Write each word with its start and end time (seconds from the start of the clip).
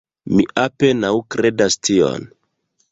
Mi 0.37 0.45
apenaŭ 0.61 1.13
kredas 1.37 1.81
tion. 1.89 2.29